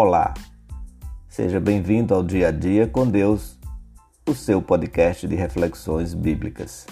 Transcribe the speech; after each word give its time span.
Olá, 0.00 0.32
seja 1.28 1.58
bem-vindo 1.58 2.14
ao 2.14 2.22
Dia 2.22 2.50
a 2.50 2.50
Dia 2.52 2.86
com 2.86 3.04
Deus, 3.04 3.58
o 4.24 4.32
seu 4.32 4.62
podcast 4.62 5.26
de 5.26 5.34
reflexões 5.34 6.14
bíblicas. 6.14 6.86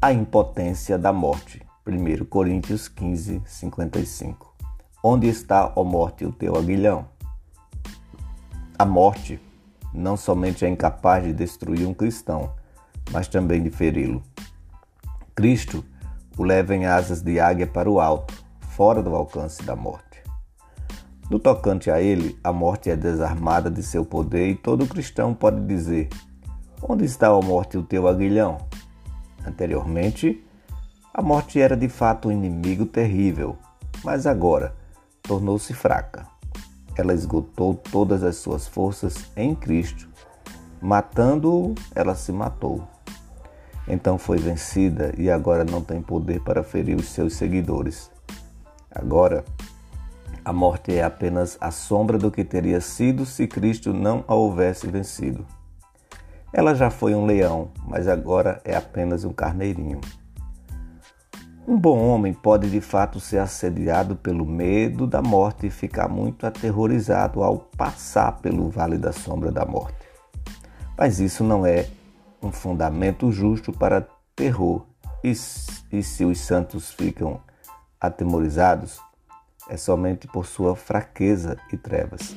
A 0.00 0.12
impotência 0.12 0.96
da 0.96 1.12
morte, 1.12 1.60
1 1.84 2.24
Coríntios 2.26 2.86
15, 2.86 3.42
55. 3.44 4.54
Onde 5.02 5.26
está, 5.26 5.72
ó 5.74 5.82
morte, 5.82 6.24
o 6.24 6.30
teu 6.30 6.54
aguilhão? 6.54 7.04
A 8.78 8.84
morte 8.84 9.40
não 9.92 10.16
somente 10.16 10.64
é 10.64 10.68
incapaz 10.68 11.24
de 11.24 11.32
destruir 11.32 11.84
um 11.84 11.92
cristão, 11.92 12.54
mas 13.10 13.26
também 13.26 13.60
de 13.60 13.70
feri-lo. 13.70 14.22
Cristo 15.34 15.84
o 16.38 16.44
leva 16.44 16.76
em 16.76 16.86
asas 16.86 17.22
de 17.22 17.40
águia 17.40 17.66
para 17.66 17.90
o 17.90 17.98
alto, 17.98 18.32
fora 18.60 19.02
do 19.02 19.16
alcance 19.16 19.64
da 19.64 19.74
morte. 19.74 20.11
No 21.32 21.38
tocante 21.38 21.90
a 21.90 21.98
ele, 21.98 22.38
a 22.44 22.52
morte 22.52 22.90
é 22.90 22.94
desarmada 22.94 23.70
de 23.70 23.82
seu 23.82 24.04
poder 24.04 24.50
e 24.50 24.54
todo 24.54 24.86
cristão 24.86 25.32
pode 25.32 25.62
dizer: 25.62 26.10
Onde 26.86 27.06
está 27.06 27.28
a 27.28 27.40
morte 27.40 27.78
o 27.78 27.82
teu 27.82 28.06
aguilhão? 28.06 28.58
Anteriormente, 29.42 30.46
a 31.14 31.22
morte 31.22 31.58
era 31.58 31.74
de 31.74 31.88
fato 31.88 32.28
um 32.28 32.32
inimigo 32.32 32.84
terrível, 32.84 33.56
mas 34.04 34.26
agora 34.26 34.76
tornou-se 35.22 35.72
fraca. 35.72 36.26
Ela 36.98 37.14
esgotou 37.14 37.76
todas 37.76 38.22
as 38.22 38.36
suas 38.36 38.68
forças 38.68 39.30
em 39.34 39.54
Cristo. 39.54 40.10
Matando-o, 40.82 41.74
ela 41.94 42.14
se 42.14 42.30
matou. 42.30 42.86
Então 43.88 44.18
foi 44.18 44.36
vencida 44.36 45.14
e 45.16 45.30
agora 45.30 45.64
não 45.64 45.80
tem 45.80 46.02
poder 46.02 46.42
para 46.42 46.62
ferir 46.62 46.94
os 46.94 47.06
seus 47.06 47.32
seguidores. 47.36 48.10
Agora, 48.94 49.42
a 50.44 50.52
morte 50.52 50.94
é 50.94 51.04
apenas 51.04 51.56
a 51.60 51.70
sombra 51.70 52.18
do 52.18 52.30
que 52.30 52.44
teria 52.44 52.80
sido 52.80 53.24
se 53.24 53.46
Cristo 53.46 53.92
não 53.92 54.24
a 54.26 54.34
houvesse 54.34 54.86
vencido. 54.88 55.46
Ela 56.52 56.74
já 56.74 56.90
foi 56.90 57.14
um 57.14 57.24
leão, 57.24 57.70
mas 57.86 58.08
agora 58.08 58.60
é 58.64 58.76
apenas 58.76 59.24
um 59.24 59.32
carneirinho. 59.32 60.00
Um 61.66 61.78
bom 61.78 61.96
homem 62.08 62.34
pode 62.34 62.68
de 62.68 62.80
fato 62.80 63.20
ser 63.20 63.38
assediado 63.38 64.16
pelo 64.16 64.44
medo 64.44 65.06
da 65.06 65.22
morte 65.22 65.68
e 65.68 65.70
ficar 65.70 66.08
muito 66.08 66.44
aterrorizado 66.44 67.42
ao 67.42 67.58
passar 67.58 68.32
pelo 68.40 68.68
vale 68.68 68.98
da 68.98 69.12
sombra 69.12 69.52
da 69.52 69.64
morte. 69.64 69.96
Mas 70.98 71.20
isso 71.20 71.44
não 71.44 71.64
é 71.64 71.86
um 72.42 72.50
fundamento 72.50 73.30
justo 73.30 73.72
para 73.72 74.06
terror. 74.34 74.84
E, 75.22 75.36
se 75.36 76.24
os 76.24 76.40
santos 76.40 76.90
ficam 76.90 77.40
atemorizados, 78.00 78.98
é 79.68 79.76
somente 79.76 80.26
por 80.26 80.46
sua 80.46 80.76
fraqueza 80.76 81.56
e 81.72 81.76
trevas. 81.76 82.34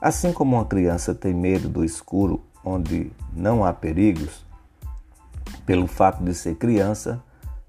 Assim 0.00 0.32
como 0.32 0.56
uma 0.56 0.64
criança 0.64 1.14
tem 1.14 1.32
medo 1.32 1.68
do 1.68 1.84
escuro 1.84 2.44
onde 2.64 3.10
não 3.32 3.64
há 3.64 3.72
perigos, 3.72 4.44
pelo 5.64 5.86
fato 5.86 6.22
de 6.22 6.34
ser 6.34 6.56
criança, 6.56 7.22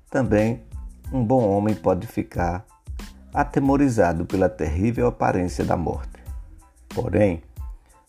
também 0.10 0.64
um 1.12 1.24
bom 1.24 1.48
homem 1.48 1.76
pode 1.76 2.08
ficar 2.08 2.66
atemorizado 3.34 4.26
pela 4.26 4.50
terrível 4.50 5.08
aparência 5.08 5.64
da 5.64 5.78
morte. 5.78 6.20
Porém, 6.90 7.44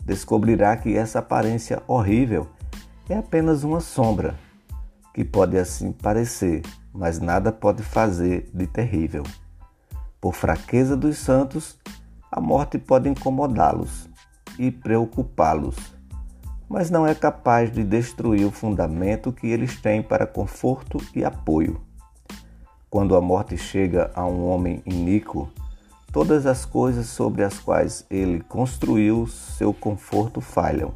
descobrirá 0.05 0.77
que 0.77 0.97
essa 0.97 1.19
aparência 1.19 1.83
horrível 1.87 2.49
é 3.09 3.17
apenas 3.17 3.65
uma 3.65 3.81
sombra, 3.81 4.35
que 5.15 5.25
pode 5.25 5.59
assim 5.59 5.93
parecer, 5.93 6.63
mas 6.93 7.19
nada 7.19 7.53
pode 7.53 7.83
fazer 7.83 8.51
de 8.53 8.67
terrível. 8.67 9.23
Por 10.21 10.35
fraqueza 10.35 10.97
dos 10.97 11.17
santos, 11.19 11.79
a 12.31 12.41
morte 12.41 12.77
pode 12.77 13.09
incomodá-los 13.09 14.11
e 14.59 14.69
preocupá-los, 14.69 15.77
mas 16.69 16.91
não 16.91 17.07
é 17.07 17.15
capaz 17.15 17.73
de 17.73 17.85
destruir 17.85 18.45
o 18.45 18.51
fundamento 18.51 19.33
que 19.33 19.47
eles 19.47 19.81
têm 19.81 20.03
para 20.03 20.27
conforto 20.27 20.99
e 21.15 21.25
apoio. 21.25 21.81
Quando 22.91 23.15
a 23.15 23.21
morte 23.21 23.57
chega 23.57 24.11
a 24.13 24.27
um 24.27 24.49
homem 24.49 24.83
iníquo, 24.85 25.49
todas 26.13 26.47
as 26.47 26.65
coisas 26.65 27.07
sobre 27.07 27.45
as 27.45 27.61
quais 27.61 28.05
ele 28.11 28.41
construiu 28.41 29.29
seu 29.29 29.73
conforto 29.73 30.41
falham. 30.41 30.95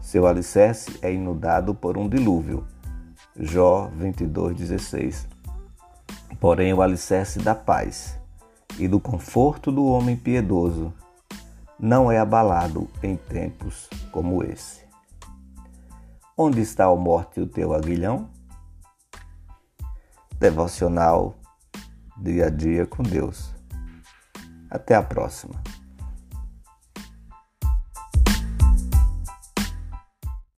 Seu 0.00 0.26
alicerce 0.26 0.98
é 1.02 1.12
inundado 1.12 1.74
por 1.74 1.98
um 1.98 2.08
dilúvio. 2.08 2.66
Jó 3.38 3.90
22:16. 3.94 5.26
Porém, 6.40 6.72
o 6.72 6.80
alicerce 6.80 7.38
da 7.38 7.54
paz 7.54 8.21
e 8.78 8.88
do 8.88 8.98
conforto 9.00 9.70
do 9.70 9.84
homem 9.84 10.16
piedoso 10.16 10.92
não 11.78 12.10
é 12.10 12.18
abalado 12.18 12.88
em 13.02 13.16
tempos 13.16 13.88
como 14.10 14.42
esse. 14.42 14.82
Onde 16.36 16.60
está 16.60 16.86
a 16.86 16.96
morte 16.96 17.40
o 17.40 17.46
teu 17.46 17.74
aguilhão? 17.74 18.28
Devocional 20.38 21.36
Dia 22.16 22.46
a 22.46 22.50
Dia 22.50 22.86
com 22.86 23.02
Deus. 23.02 23.54
Até 24.70 24.94
a 24.94 25.02
próxima. 25.02 25.60